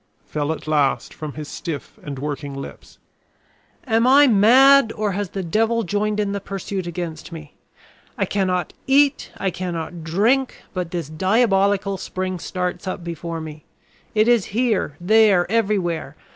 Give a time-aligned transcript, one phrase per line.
[0.25, 2.97] fell at last from his stiff and working lips.
[3.85, 7.53] "Am I mad or has the devil joined in the pursuit against me?
[8.17, 13.63] I cannot eat, I cannot drink, but this diabolical spring starts up before me.
[14.15, 16.15] It is here, there, everywhere.